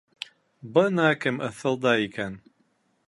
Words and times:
Бына 0.77 1.05
кем 1.25 1.37
ыҫылдай 1.49 2.07
икән! 2.09 2.41